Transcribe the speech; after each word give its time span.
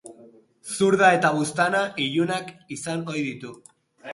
Zurda 0.75 1.09
eta 1.17 1.31
buztana 1.35 1.81
ilunak 2.07 2.51
izan 2.79 3.05
ohi 3.15 3.25
ditu. 3.31 3.53